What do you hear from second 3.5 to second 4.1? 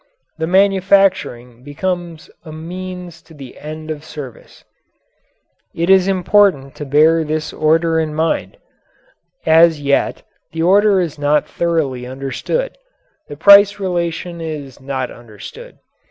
end of